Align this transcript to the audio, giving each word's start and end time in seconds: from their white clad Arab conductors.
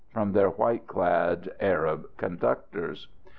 from 0.11 0.31
their 0.31 0.49
white 0.49 0.87
clad 0.87 1.47
Arab 1.59 2.07
conductors. 2.17 3.07